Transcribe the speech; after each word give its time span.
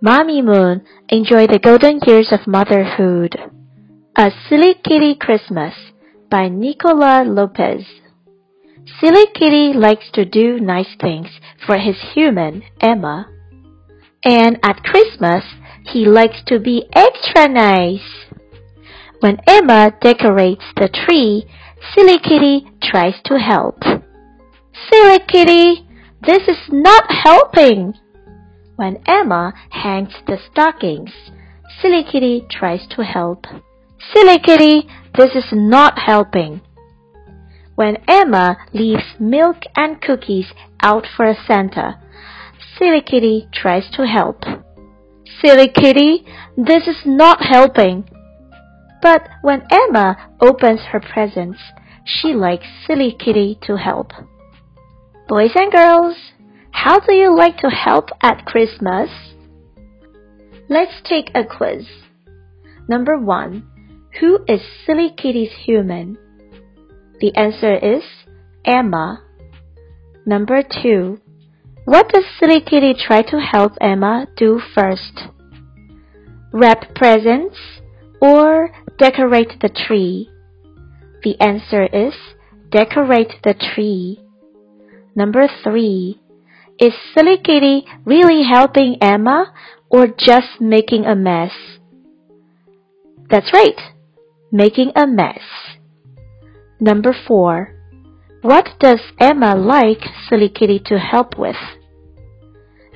Mommy 0.00 0.42
Moon 0.42 0.82
enjoy 1.08 1.46
the 1.46 1.58
golden 1.58 2.00
years 2.06 2.28
of 2.30 2.46
motherhood. 2.46 3.36
A 4.16 4.30
Silly 4.48 4.74
Kitty 4.74 5.16
Christmas 5.16 5.74
by 6.30 6.48
Nicola 6.48 7.24
Lopetz. 7.26 7.84
Silly 9.00 9.26
Kitty 9.34 9.72
likes 9.72 10.10
to 10.14 10.24
do 10.24 10.60
nice 10.60 10.94
things 11.00 11.28
for 11.66 11.78
his 11.78 11.96
human, 12.14 12.62
Emma. 12.80 13.26
And 14.24 14.58
at 14.62 14.82
Christmas, 14.82 15.44
he 15.84 16.04
likes 16.04 16.42
to 16.46 16.58
be 16.58 16.88
extra 16.92 17.48
nice. 17.48 18.26
When 19.20 19.38
Emma 19.46 19.92
decorates 20.00 20.64
the 20.76 20.88
tree, 20.88 21.44
Silly 21.94 22.18
Kitty 22.18 22.66
tries 22.82 23.14
to 23.24 23.38
help. 23.38 23.82
Silly 24.90 25.18
Kitty, 25.26 25.88
this 26.22 26.42
is 26.46 26.68
not 26.70 27.04
helping. 27.10 27.94
When 28.78 29.02
Emma 29.08 29.54
hangs 29.70 30.14
the 30.28 30.38
stockings, 30.52 31.10
Silly 31.82 32.04
Kitty 32.04 32.46
tries 32.48 32.86
to 32.90 33.02
help. 33.02 33.44
Silly 34.14 34.38
Kitty, 34.38 34.88
this 35.16 35.34
is 35.34 35.46
not 35.50 35.98
helping. 35.98 36.60
When 37.74 37.96
Emma 38.06 38.56
leaves 38.72 39.16
milk 39.18 39.64
and 39.74 40.00
cookies 40.00 40.52
out 40.80 41.08
for 41.16 41.34
Santa, 41.44 41.98
Silly 42.78 43.02
Kitty 43.02 43.48
tries 43.52 43.90
to 43.94 44.06
help. 44.06 44.44
Silly 45.42 45.66
Kitty, 45.66 46.24
this 46.56 46.86
is 46.86 47.02
not 47.04 47.42
helping. 47.42 48.08
But 49.02 49.28
when 49.42 49.66
Emma 49.72 50.34
opens 50.40 50.82
her 50.92 51.00
presents, 51.00 51.58
she 52.04 52.32
likes 52.32 52.68
Silly 52.86 53.10
Kitty 53.10 53.58
to 53.62 53.76
help. 53.76 54.12
Boys 55.26 55.50
and 55.56 55.72
girls, 55.72 56.14
how 56.70 57.00
do 57.00 57.14
you 57.14 57.36
like 57.36 57.58
to 57.58 57.68
help 57.68 58.10
at 58.22 58.46
Christmas? 58.46 59.10
Let's 60.68 61.00
take 61.04 61.30
a 61.34 61.44
quiz. 61.44 61.86
Number 62.88 63.18
one, 63.18 63.66
who 64.20 64.38
is 64.48 64.60
Silly 64.84 65.10
Kitty's 65.16 65.52
human? 65.64 66.16
The 67.20 67.34
answer 67.34 67.76
is 67.76 68.02
Emma. 68.64 69.22
Number 70.24 70.62
two, 70.62 71.20
what 71.84 72.10
does 72.12 72.24
Silly 72.38 72.60
Kitty 72.60 72.94
try 72.94 73.22
to 73.22 73.40
help 73.40 73.72
Emma 73.80 74.26
do 74.36 74.60
first? 74.74 75.28
Wrap 76.52 76.94
presents 76.94 77.56
or 78.20 78.70
decorate 78.98 79.60
the 79.60 79.68
tree? 79.68 80.30
The 81.22 81.40
answer 81.40 81.86
is 81.86 82.14
decorate 82.70 83.32
the 83.42 83.54
tree. 83.54 84.20
Number 85.16 85.48
three, 85.64 86.20
is 86.78 86.92
Silly 87.14 87.38
Kitty 87.38 87.84
really 88.04 88.42
helping 88.44 88.96
Emma 89.00 89.52
or 89.90 90.06
just 90.06 90.60
making 90.60 91.04
a 91.04 91.14
mess? 91.14 91.52
That's 93.30 93.52
right, 93.52 93.78
making 94.50 94.92
a 94.96 95.06
mess. 95.06 95.42
Number 96.80 97.14
four, 97.26 97.74
what 98.42 98.68
does 98.78 99.00
Emma 99.18 99.56
like 99.56 100.00
Silly 100.28 100.48
Kitty 100.48 100.80
to 100.86 100.98
help 100.98 101.38
with? 101.38 101.56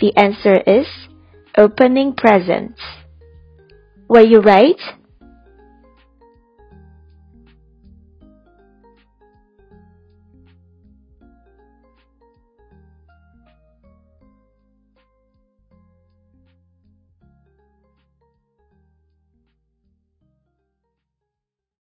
The 0.00 0.16
answer 0.16 0.60
is 0.66 0.86
opening 1.56 2.14
presents. 2.14 2.80
Were 4.08 4.20
you 4.24 4.40
right? 4.40 4.80